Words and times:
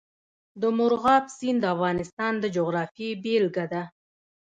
مورغاب 0.77 1.25
سیند 1.37 1.59
د 1.61 1.65
افغانستان 1.75 2.33
د 2.39 2.45
جغرافیې 2.55 3.09
بېلګه 3.23 3.65
ده. 3.73 3.83